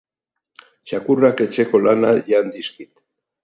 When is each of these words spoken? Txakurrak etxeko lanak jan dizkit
Txakurrak 0.87 1.45
etxeko 1.47 1.85
lanak 1.85 2.25
jan 2.35 2.53
dizkit 2.59 2.95